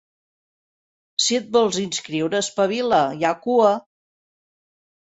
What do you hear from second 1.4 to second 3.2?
et vols inscriure, espavila,